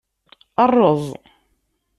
[0.71, 1.03] Rreẓ.